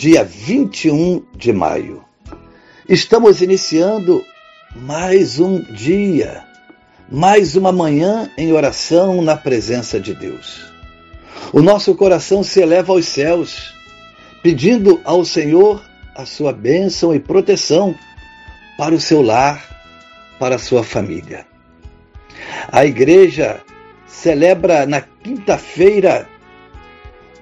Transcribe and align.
dia 0.00 0.24
21 0.24 1.22
de 1.36 1.52
maio. 1.52 2.02
Estamos 2.88 3.42
iniciando 3.42 4.24
mais 4.74 5.38
um 5.38 5.60
dia, 5.60 6.42
mais 7.12 7.54
uma 7.54 7.70
manhã 7.70 8.30
em 8.38 8.50
oração 8.50 9.20
na 9.20 9.36
presença 9.36 10.00
de 10.00 10.14
Deus. 10.14 10.72
O 11.52 11.60
nosso 11.60 11.94
coração 11.94 12.42
se 12.42 12.62
eleva 12.62 12.94
aos 12.94 13.04
céus, 13.04 13.74
pedindo 14.42 15.02
ao 15.04 15.22
Senhor 15.22 15.84
a 16.16 16.24
sua 16.24 16.50
bênção 16.50 17.14
e 17.14 17.20
proteção 17.20 17.94
para 18.78 18.94
o 18.94 19.00
seu 19.00 19.20
lar, 19.20 19.62
para 20.38 20.54
a 20.54 20.58
sua 20.58 20.82
família. 20.82 21.46
A 22.72 22.86
igreja 22.86 23.60
celebra 24.06 24.86
na 24.86 25.02
quinta-feira 25.02 26.26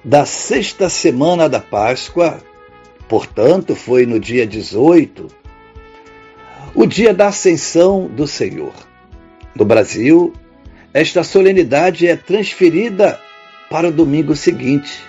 da 0.03 0.25
sexta 0.25 0.89
semana 0.89 1.47
da 1.47 1.61
Páscoa 1.61 2.48
Portanto, 3.09 3.75
foi 3.75 4.05
no 4.05 4.19
dia 4.19 4.45
18, 4.45 5.27
o 6.75 6.85
dia 6.85 7.11
da 7.11 7.29
ascensão 7.29 8.07
do 8.07 8.27
Senhor. 8.27 8.71
No 9.55 9.65
Brasil, 9.65 10.31
esta 10.93 11.23
solenidade 11.23 12.07
é 12.07 12.15
transferida 12.15 13.19
para 13.67 13.87
o 13.87 13.91
domingo 13.91 14.35
seguinte. 14.35 15.01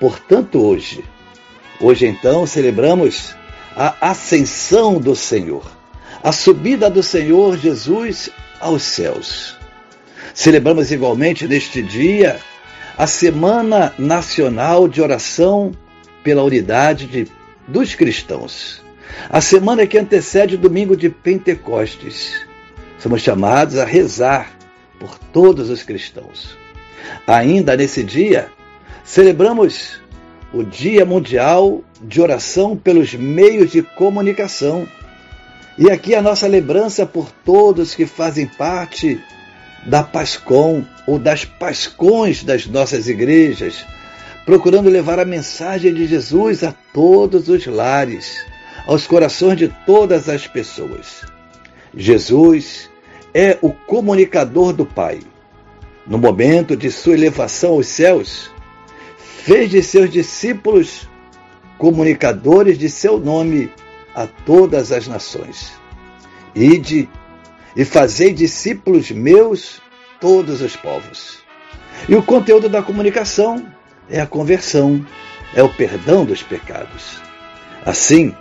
Portanto, 0.00 0.58
hoje, 0.58 1.04
hoje 1.78 2.06
então 2.06 2.46
celebramos 2.46 3.36
a 3.76 3.94
ascensão 4.00 4.98
do 4.98 5.14
Senhor, 5.14 5.70
a 6.22 6.32
subida 6.32 6.88
do 6.88 7.02
Senhor 7.02 7.58
Jesus 7.58 8.30
aos 8.58 8.82
céus. 8.82 9.58
Celebramos 10.32 10.90
igualmente 10.90 11.46
neste 11.46 11.82
dia 11.82 12.40
a 12.96 13.06
Semana 13.06 13.92
Nacional 13.98 14.88
de 14.88 15.02
Oração 15.02 15.72
pela 16.26 16.42
unidade 16.42 17.06
de, 17.06 17.28
dos 17.68 17.94
cristãos. 17.94 18.82
A 19.30 19.40
semana 19.40 19.86
que 19.86 19.96
antecede 19.96 20.56
o 20.56 20.58
domingo 20.58 20.96
de 20.96 21.08
Pentecostes. 21.08 22.44
Somos 22.98 23.22
chamados 23.22 23.78
a 23.78 23.84
rezar 23.84 24.50
por 24.98 25.16
todos 25.32 25.70
os 25.70 25.84
cristãos. 25.84 26.58
Ainda 27.28 27.76
nesse 27.76 28.02
dia, 28.02 28.48
celebramos 29.04 30.00
o 30.52 30.64
Dia 30.64 31.04
Mundial 31.06 31.84
de 32.02 32.20
Oração 32.20 32.76
pelos 32.76 33.14
Meios 33.14 33.70
de 33.70 33.82
Comunicação. 33.82 34.88
E 35.78 35.88
aqui 35.92 36.12
a 36.12 36.22
nossa 36.22 36.48
lembrança 36.48 37.06
por 37.06 37.30
todos 37.44 37.94
que 37.94 38.04
fazem 38.04 38.46
parte 38.46 39.22
da 39.86 40.02
Pascom 40.02 40.84
ou 41.06 41.20
das 41.20 41.44
Pascões 41.44 42.42
das 42.42 42.66
nossas 42.66 43.06
igrejas, 43.08 43.86
procurando 44.46 44.88
levar 44.88 45.18
a 45.18 45.24
mensagem 45.24 45.92
de 45.92 46.06
Jesus 46.06 46.62
a 46.62 46.72
todos 46.94 47.48
os 47.48 47.66
lares, 47.66 48.46
aos 48.86 49.04
corações 49.04 49.58
de 49.58 49.68
todas 49.84 50.28
as 50.28 50.46
pessoas. 50.46 51.26
Jesus 51.92 52.88
é 53.34 53.58
o 53.60 53.72
comunicador 53.72 54.72
do 54.72 54.86
Pai. 54.86 55.18
No 56.06 56.16
momento 56.16 56.76
de 56.76 56.92
sua 56.92 57.14
elevação 57.14 57.72
aos 57.72 57.88
céus, 57.88 58.48
fez 59.18 59.68
de 59.68 59.82
seus 59.82 60.08
discípulos 60.08 61.08
comunicadores 61.76 62.78
de 62.78 62.88
seu 62.88 63.18
nome 63.18 63.68
a 64.14 64.28
todas 64.28 64.92
as 64.92 65.08
nações. 65.08 65.72
Ide 66.54 67.08
e 67.74 67.84
fazei 67.84 68.32
discípulos 68.32 69.10
meus 69.10 69.82
todos 70.20 70.62
os 70.62 70.76
povos. 70.76 71.38
E 72.08 72.14
o 72.14 72.22
conteúdo 72.22 72.68
da 72.68 72.80
comunicação 72.80 73.75
é 74.08 74.20
a 74.20 74.26
conversão, 74.26 75.04
é 75.54 75.62
o 75.62 75.68
perdão 75.68 76.24
dos 76.24 76.42
pecados. 76.42 77.20
Assim, 77.84 78.34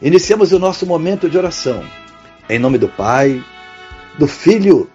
iniciamos 0.00 0.52
o 0.52 0.58
nosso 0.58 0.86
momento 0.86 1.28
de 1.28 1.38
oração. 1.38 1.84
Em 2.48 2.58
nome 2.58 2.78
do 2.78 2.88
Pai, 2.88 3.42
do 4.18 4.26
Filho 4.26 4.90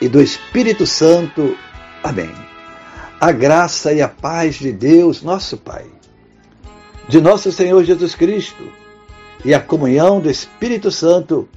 e 0.00 0.08
do 0.08 0.20
Espírito 0.20 0.86
Santo. 0.86 1.56
Amém. 2.02 2.30
A 3.20 3.32
graça 3.32 3.92
e 3.92 4.00
a 4.00 4.08
paz 4.08 4.56
de 4.56 4.72
Deus, 4.72 5.22
nosso 5.22 5.56
Pai, 5.56 5.86
de 7.08 7.20
nosso 7.20 7.50
Senhor 7.50 7.82
Jesus 7.84 8.14
Cristo 8.14 8.70
e 9.44 9.54
a 9.54 9.60
comunhão 9.60 10.20
do 10.20 10.30
Espírito 10.30 10.90
Santo 10.90 11.48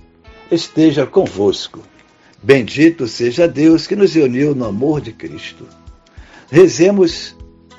esteja 0.52 1.06
convosco. 1.06 1.80
Bendito 2.42 3.08
seja 3.08 3.48
Deus 3.48 3.86
que 3.86 3.96
nos 3.96 4.16
uniu 4.16 4.56
no 4.56 4.66
amor 4.66 5.02
de 5.02 5.12
Cristo. 5.12 5.68
Rezemos 6.50 7.36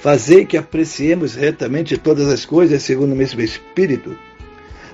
Fazei 0.00 0.44
que 0.44 0.56
apreciemos 0.56 1.34
retamente 1.34 1.96
todas 1.96 2.28
as 2.28 2.44
coisas 2.44 2.82
segundo 2.82 3.12
o 3.12 3.16
mesmo 3.16 3.40
Espírito. 3.40 4.16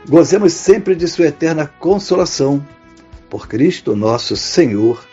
Gozemos 0.09 0.53
sempre 0.53 0.94
de 0.94 1.09
Sua 1.09 1.27
eterna 1.27 1.66
consolação. 1.66 2.65
Por 3.28 3.47
Cristo 3.49 3.94
nosso 3.94 4.37
Senhor. 4.37 5.05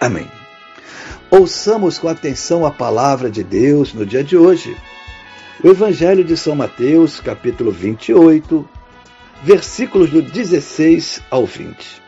Amém. 0.00 0.28
Ouçamos 1.30 1.98
com 1.98 2.08
atenção 2.08 2.66
a 2.66 2.70
palavra 2.70 3.30
de 3.30 3.44
Deus 3.44 3.92
no 3.94 4.04
dia 4.04 4.24
de 4.24 4.36
hoje. 4.36 4.76
O 5.62 5.68
Evangelho 5.68 6.24
de 6.24 6.36
São 6.36 6.54
Mateus, 6.54 7.20
capítulo 7.20 7.70
28, 7.70 8.68
versículos 9.42 10.10
do 10.10 10.22
16 10.22 11.22
ao 11.30 11.46
20. 11.46 12.02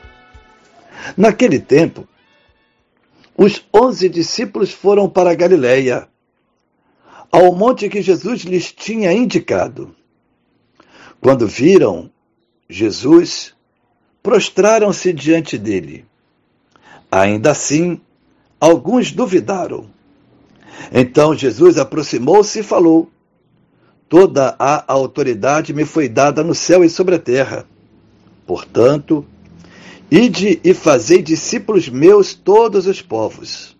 Naquele 1.17 1.59
tempo, 1.59 2.09
os 3.37 3.65
onze 3.75 4.09
discípulos 4.09 4.73
foram 4.73 5.09
para 5.09 5.35
Galiléia 5.35 6.09
ao 7.33 7.55
monte 7.55 7.89
que 7.89 8.03
Jesus 8.03 8.43
lhes 8.43 8.71
tinha 8.71 9.11
indicado. 9.11 9.97
Quando 11.19 11.49
viram 11.49 12.11
Jesus, 12.69 13.55
prostraram-se 14.23 15.15
diante 15.15 15.57
dele. 15.57 16.05
Ainda 17.11 17.53
assim, 17.53 17.99
alguns 18.61 19.13
duvidaram. 19.13 19.87
Então 20.93 21.35
Jesus 21.35 21.79
aproximou-se 21.79 22.59
e 22.59 22.63
falou: 22.63 23.11
Toda 24.11 24.55
a 24.59 24.93
autoridade 24.93 25.73
me 25.73 25.87
foi 25.87 26.09
dada 26.11 26.45
no 26.45 26.55
céu 26.55 26.85
e 26.85 26.91
sobre 26.91 27.15
a 27.15 27.19
terra. 27.19 27.67
Portanto, 28.47 29.25
ide 30.11 30.61
e 30.63 30.75
fazei 30.75 31.23
discípulos 31.23 31.89
meus 31.89 32.35
todos 32.35 32.87
os 32.87 33.01
povos 33.01 33.75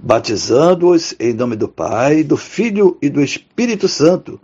batizando-os 0.00 1.14
em 1.18 1.32
nome 1.32 1.56
do 1.56 1.68
Pai, 1.68 2.22
do 2.22 2.36
Filho 2.36 2.96
e 3.02 3.08
do 3.08 3.20
Espírito 3.20 3.88
Santo, 3.88 4.40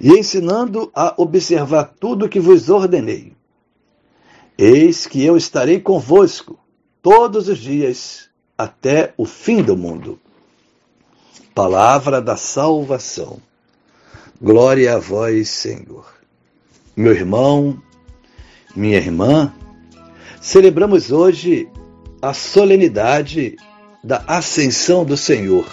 e 0.00 0.10
ensinando 0.10 0.90
a 0.94 1.14
observar 1.16 1.94
tudo 1.98 2.26
o 2.26 2.28
que 2.28 2.38
vos 2.38 2.68
ordenei. 2.68 3.32
Eis 4.56 5.06
que 5.06 5.24
eu 5.24 5.36
estarei 5.36 5.80
convosco 5.80 6.58
todos 7.02 7.48
os 7.48 7.58
dias 7.58 8.28
até 8.56 9.12
o 9.16 9.24
fim 9.24 9.62
do 9.62 9.76
mundo. 9.76 10.20
Palavra 11.54 12.20
da 12.20 12.36
salvação. 12.36 13.40
Glória 14.40 14.94
a 14.94 14.98
vós, 14.98 15.48
Senhor. 15.50 16.06
Meu 16.96 17.12
irmão, 17.12 17.80
minha 18.76 18.98
irmã, 18.98 19.52
celebramos 20.40 21.10
hoje 21.10 21.68
a 22.20 22.32
solenidade 22.32 23.56
da 24.02 24.22
ascensão 24.26 25.04
do 25.04 25.16
Senhor. 25.16 25.66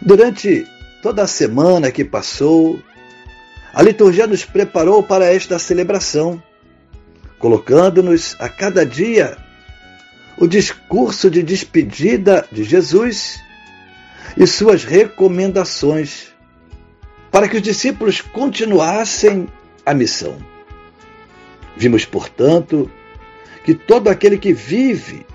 Durante 0.00 0.66
toda 1.02 1.22
a 1.22 1.26
semana 1.26 1.90
que 1.90 2.04
passou, 2.04 2.80
A 3.76 3.82
liturgia 3.82 4.26
nos 4.26 4.42
preparou 4.42 5.02
para 5.02 5.26
esta 5.26 5.58
celebração, 5.58 6.42
colocando-nos 7.38 8.34
a 8.40 8.48
cada 8.48 8.86
dia 8.86 9.36
o 10.38 10.46
discurso 10.46 11.28
de 11.30 11.42
despedida 11.42 12.48
de 12.50 12.64
Jesus 12.64 13.38
e 14.34 14.46
suas 14.46 14.82
recomendações 14.82 16.28
para 17.30 17.46
que 17.50 17.56
os 17.58 17.62
discípulos 17.62 18.22
continuassem 18.22 19.46
a 19.84 19.92
missão. 19.92 20.38
Vimos, 21.76 22.06
portanto, 22.06 22.90
que 23.62 23.74
todo 23.74 24.08
aquele 24.08 24.38
que 24.38 24.54
vive 24.54 25.26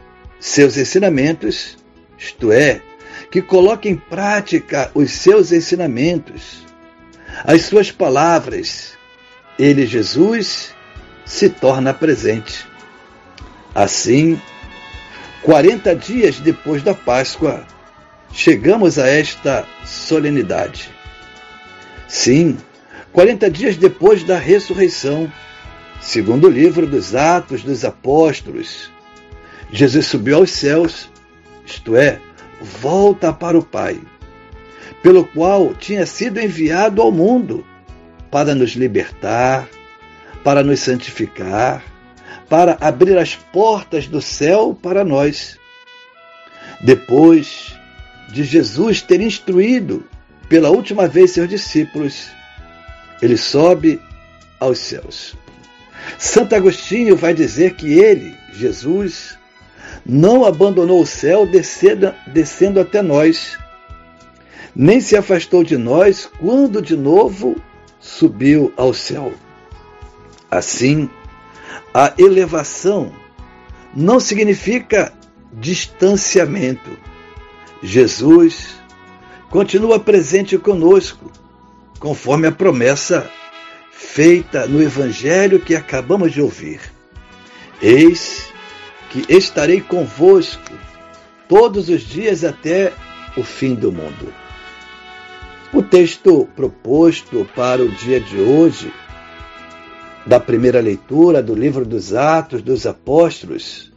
seus 0.41 0.75
ensinamentos, 0.75 1.77
isto 2.17 2.51
é, 2.51 2.81
que 3.29 3.41
coloca 3.41 3.87
em 3.87 3.95
prática 3.95 4.89
os 4.95 5.11
seus 5.11 5.51
ensinamentos, 5.51 6.65
as 7.45 7.61
suas 7.61 7.91
palavras, 7.91 8.97
ele, 9.57 9.85
Jesus, 9.85 10.73
se 11.23 11.47
torna 11.47 11.93
presente. 11.93 12.67
Assim, 13.73 14.41
40 15.43 15.95
dias 15.95 16.39
depois 16.39 16.81
da 16.81 16.95
Páscoa, 16.95 17.65
chegamos 18.33 18.97
a 18.97 19.07
esta 19.07 19.65
solenidade. 19.85 20.89
Sim, 22.07 22.57
40 23.13 23.49
dias 23.49 23.77
depois 23.77 24.23
da 24.23 24.37
ressurreição, 24.37 25.31
segundo 26.01 26.47
o 26.47 26.51
livro 26.51 26.87
dos 26.87 27.13
Atos 27.13 27.63
dos 27.63 27.85
Apóstolos, 27.85 28.91
Jesus 29.71 30.07
subiu 30.07 30.37
aos 30.37 30.51
céus, 30.51 31.09
isto 31.65 31.95
é, 31.95 32.19
volta 32.61 33.31
para 33.31 33.57
o 33.57 33.63
Pai, 33.63 33.99
pelo 35.01 35.25
qual 35.25 35.73
tinha 35.73 36.05
sido 36.05 36.39
enviado 36.39 37.01
ao 37.01 37.11
mundo 37.11 37.65
para 38.29 38.53
nos 38.53 38.71
libertar, 38.71 39.67
para 40.43 40.63
nos 40.63 40.79
santificar, 40.79 41.83
para 42.49 42.77
abrir 42.81 43.17
as 43.17 43.35
portas 43.35 44.07
do 44.07 44.21
céu 44.21 44.77
para 44.79 45.05
nós. 45.05 45.57
Depois 46.81 47.73
de 48.31 48.43
Jesus 48.43 49.01
ter 49.01 49.21
instruído 49.21 50.05
pela 50.49 50.69
última 50.69 51.07
vez 51.07 51.31
seus 51.31 51.47
discípulos, 51.47 52.27
ele 53.21 53.37
sobe 53.37 54.01
aos 54.59 54.79
céus. 54.79 55.35
Santo 56.17 56.55
Agostinho 56.55 57.15
vai 57.15 57.33
dizer 57.33 57.75
que 57.75 57.93
ele, 57.93 58.35
Jesus, 58.53 59.37
não 60.05 60.45
abandonou 60.45 61.01
o 61.01 61.05
céu 61.05 61.45
descendo, 61.45 62.13
descendo 62.27 62.79
até 62.79 63.01
nós, 63.01 63.57
nem 64.75 64.99
se 65.01 65.15
afastou 65.15 65.63
de 65.63 65.77
nós 65.77 66.29
quando 66.39 66.81
de 66.81 66.95
novo 66.95 67.55
subiu 67.99 68.73
ao 68.77 68.93
céu. 68.93 69.33
Assim, 70.49 71.09
a 71.93 72.13
elevação 72.17 73.11
não 73.93 74.19
significa 74.19 75.13
distanciamento. 75.53 76.97
Jesus 77.83 78.75
continua 79.49 79.99
presente 79.99 80.57
conosco, 80.57 81.31
conforme 81.99 82.47
a 82.47 82.51
promessa 82.51 83.29
feita 83.91 84.65
no 84.65 84.81
Evangelho 84.81 85.59
que 85.59 85.75
acabamos 85.75 86.31
de 86.31 86.41
ouvir. 86.41 86.79
Eis 87.81 88.50
que 89.11 89.25
estarei 89.27 89.81
convosco 89.81 90.71
todos 91.47 91.89
os 91.89 92.01
dias 92.01 92.45
até 92.45 92.93
o 93.35 93.43
fim 93.43 93.75
do 93.75 93.91
mundo. 93.91 94.33
O 95.73 95.83
texto 95.83 96.47
proposto 96.55 97.47
para 97.53 97.81
o 97.81 97.89
dia 97.89 98.21
de 98.21 98.39
hoje, 98.39 98.91
da 100.25 100.39
primeira 100.39 100.79
leitura 100.79 101.43
do 101.43 101.53
livro 101.53 101.85
dos 101.85 102.13
Atos 102.13 102.61
dos 102.61 102.85
Apóstolos, 102.85 103.91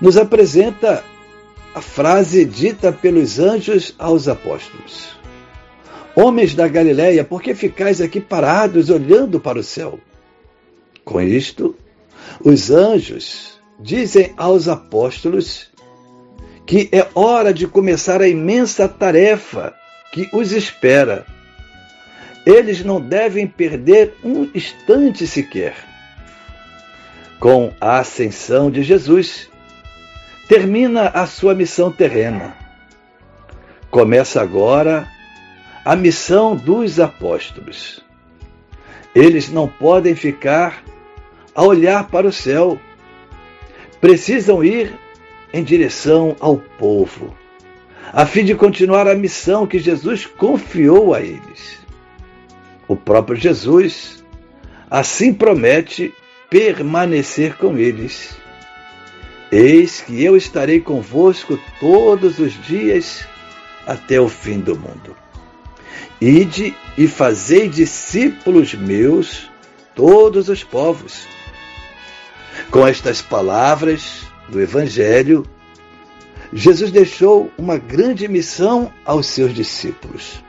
nos 0.00 0.16
apresenta 0.16 1.04
a 1.74 1.82
frase 1.82 2.46
dita 2.46 2.92
pelos 2.92 3.38
anjos 3.38 3.94
aos 3.98 4.26
apóstolos: 4.26 5.08
Homens 6.16 6.54
da 6.54 6.66
Galiléia, 6.66 7.24
por 7.24 7.42
que 7.42 7.54
ficais 7.54 8.00
aqui 8.00 8.20
parados 8.20 8.88
olhando 8.88 9.38
para 9.38 9.58
o 9.58 9.62
céu? 9.62 9.98
Com 11.04 11.20
isto, 11.20 11.74
os 12.42 12.70
anjos 12.70 13.53
dizem 13.78 14.32
aos 14.36 14.68
apóstolos 14.68 15.70
que 16.66 16.88
é 16.92 17.06
hora 17.14 17.52
de 17.52 17.66
começar 17.66 18.22
a 18.22 18.28
imensa 18.28 18.88
tarefa 18.88 19.74
que 20.12 20.28
os 20.32 20.52
espera. 20.52 21.26
Eles 22.46 22.84
não 22.84 23.00
devem 23.00 23.46
perder 23.46 24.14
um 24.24 24.48
instante 24.54 25.26
sequer. 25.26 25.74
Com 27.38 27.72
a 27.80 27.98
ascensão 27.98 28.70
de 28.70 28.82
Jesus, 28.82 29.50
termina 30.48 31.08
a 31.08 31.26
sua 31.26 31.54
missão 31.54 31.90
terrena. 31.90 32.56
Começa 33.90 34.40
agora 34.40 35.06
a 35.84 35.94
missão 35.94 36.56
dos 36.56 36.98
apóstolos. 36.98 38.02
Eles 39.14 39.50
não 39.50 39.68
podem 39.68 40.14
ficar 40.14 40.82
a 41.54 41.62
olhar 41.62 42.08
para 42.08 42.26
o 42.26 42.32
céu 42.32 42.80
precisam 44.04 44.62
ir 44.62 44.92
em 45.50 45.64
direção 45.64 46.36
ao 46.38 46.58
povo, 46.58 47.34
a 48.12 48.26
fim 48.26 48.44
de 48.44 48.54
continuar 48.54 49.08
a 49.08 49.14
missão 49.14 49.66
que 49.66 49.78
Jesus 49.78 50.26
confiou 50.26 51.14
a 51.14 51.22
eles. 51.22 51.80
O 52.86 52.94
próprio 52.94 53.34
Jesus 53.34 54.22
assim 54.90 55.32
promete 55.32 56.12
permanecer 56.50 57.56
com 57.56 57.78
eles. 57.78 58.36
Eis 59.50 60.02
que 60.02 60.22
eu 60.22 60.36
estarei 60.36 60.82
convosco 60.82 61.58
todos 61.80 62.38
os 62.38 62.52
dias 62.62 63.26
até 63.86 64.20
o 64.20 64.28
fim 64.28 64.60
do 64.60 64.78
mundo. 64.78 65.16
Ide 66.20 66.76
e 66.98 67.08
fazei 67.08 67.70
discípulos 67.70 68.74
meus 68.74 69.50
todos 69.94 70.50
os 70.50 70.62
povos 70.62 71.32
com 72.70 72.86
estas 72.86 73.22
palavras 73.22 74.26
do 74.48 74.60
Evangelho, 74.60 75.46
Jesus 76.52 76.90
deixou 76.90 77.50
uma 77.58 77.76
grande 77.76 78.28
missão 78.28 78.92
aos 79.04 79.26
seus 79.26 79.52
discípulos. 79.52 80.42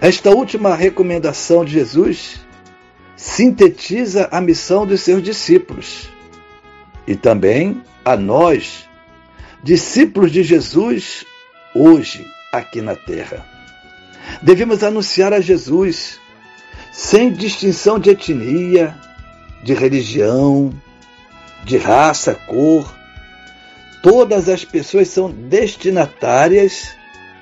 Esta 0.00 0.30
última 0.30 0.74
recomendação 0.74 1.64
de 1.64 1.72
Jesus 1.72 2.40
sintetiza 3.16 4.28
a 4.30 4.40
missão 4.40 4.86
dos 4.86 5.00
seus 5.00 5.22
discípulos 5.22 6.08
e 7.06 7.16
também 7.16 7.82
a 8.04 8.16
nós, 8.16 8.88
discípulos 9.62 10.30
de 10.30 10.42
Jesus, 10.42 11.24
hoje 11.74 12.26
aqui 12.52 12.80
na 12.80 12.94
terra. 12.94 13.46
Devemos 14.42 14.82
anunciar 14.82 15.32
a 15.32 15.40
Jesus 15.40 16.20
sem 16.92 17.32
distinção 17.32 17.98
de 17.98 18.10
etnia, 18.10 18.96
de 19.62 19.74
religião, 19.74 20.72
de 21.64 21.76
raça, 21.76 22.34
cor. 22.34 22.92
Todas 24.02 24.48
as 24.48 24.64
pessoas 24.64 25.08
são 25.08 25.30
destinatárias 25.30 26.96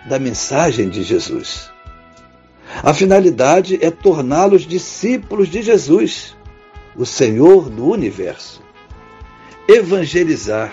da 0.09 0.19
mensagem 0.19 0.89
de 0.89 1.03
Jesus. 1.03 1.71
A 2.83 2.93
finalidade 2.93 3.79
é 3.81 3.91
torná-los 3.91 4.63
discípulos 4.63 5.49
de 5.49 5.63
Jesus, 5.63 6.37
o 6.95 7.07
Senhor 7.07 7.69
do 7.69 7.87
universo. 7.87 8.63
Evangelizar. 9.69 10.73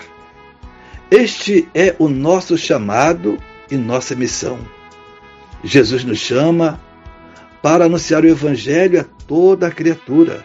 Este 1.10 1.68
é 1.74 1.94
o 1.98 2.08
nosso 2.08 2.56
chamado 2.56 3.38
e 3.70 3.76
nossa 3.76 4.14
missão. 4.14 4.58
Jesus 5.62 6.04
nos 6.04 6.18
chama 6.18 6.80
para 7.62 7.86
anunciar 7.86 8.24
o 8.24 8.28
Evangelho 8.28 9.00
a 9.00 9.04
toda 9.26 9.68
a 9.68 9.70
criatura 9.70 10.44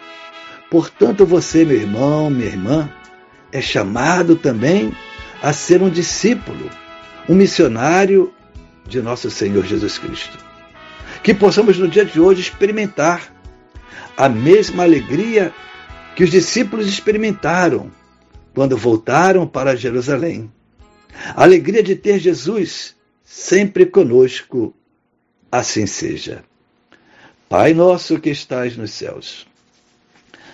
Portanto, 0.70 1.26
você, 1.26 1.64
meu 1.64 1.76
irmão, 1.76 2.30
minha 2.30 2.46
irmã, 2.46 2.88
é 3.52 3.60
chamado 3.60 4.36
também 4.36 4.96
a 5.42 5.52
ser 5.52 5.82
um 5.82 5.90
discípulo, 5.90 6.70
um 7.28 7.34
missionário 7.34 8.32
de 8.86 9.02
nosso 9.02 9.30
Senhor 9.30 9.64
Jesus 9.66 9.98
Cristo. 9.98 10.38
Que 11.22 11.34
possamos 11.34 11.76
no 11.78 11.88
dia 11.88 12.04
de 12.04 12.20
hoje 12.20 12.40
experimentar 12.40 13.34
a 14.16 14.28
mesma 14.28 14.84
alegria 14.84 15.52
que 16.14 16.22
os 16.22 16.30
discípulos 16.30 16.86
experimentaram 16.86 17.90
quando 18.54 18.76
voltaram 18.76 19.46
para 19.46 19.76
Jerusalém. 19.76 20.50
A 21.34 21.42
alegria 21.42 21.82
de 21.82 21.96
ter 21.96 22.18
Jesus 22.18 22.94
sempre 23.24 23.86
conosco, 23.86 24.74
assim 25.50 25.86
seja. 25.86 26.44
Pai 27.48 27.74
nosso 27.74 28.20
que 28.20 28.30
estais 28.30 28.76
nos 28.76 28.92
céus, 28.92 29.46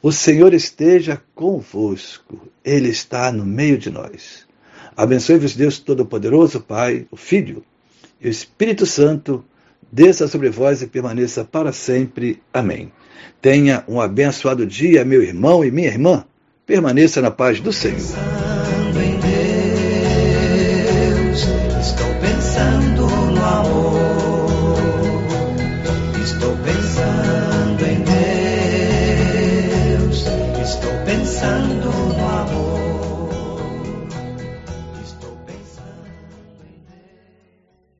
O 0.00 0.12
Senhor 0.12 0.54
esteja 0.54 1.20
convosco, 1.34 2.48
Ele 2.64 2.88
está 2.88 3.32
no 3.32 3.44
meio 3.44 3.76
de 3.76 3.90
nós. 3.90 4.46
Abençoe-vos, 4.96 5.56
Deus 5.56 5.78
Todo-Poderoso, 5.78 6.60
Pai, 6.60 7.06
o 7.10 7.16
Filho 7.16 7.64
e 8.20 8.28
o 8.28 8.30
Espírito 8.30 8.86
Santo, 8.86 9.44
desça 9.90 10.28
sobre 10.28 10.50
vós 10.50 10.82
e 10.82 10.86
permaneça 10.86 11.44
para 11.44 11.72
sempre. 11.72 12.40
Amém. 12.52 12.92
Tenha 13.40 13.82
um 13.88 14.00
abençoado 14.00 14.64
dia, 14.64 15.04
meu 15.04 15.22
irmão 15.22 15.64
e 15.64 15.70
minha 15.70 15.88
irmã. 15.88 16.24
Permaneça 16.64 17.20
na 17.20 17.30
paz 17.30 17.60
do 17.60 17.72
Senhor. 17.72 17.98